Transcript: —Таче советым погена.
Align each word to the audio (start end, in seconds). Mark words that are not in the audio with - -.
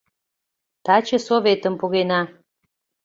—Таче 0.85 1.17
советым 1.27 1.73
погена. 1.81 2.21